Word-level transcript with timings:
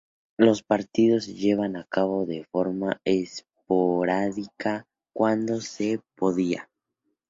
Los 0.35 0.63
partidos 0.63 1.25
se 1.25 1.35
llevaban 1.35 1.75
a 1.75 1.83
cabo 1.83 2.25
de 2.25 2.43
forma 2.45 2.99
esporádica, 3.05 4.87
cuando 5.13 5.61
se 5.61 6.01
podía. 6.15 6.67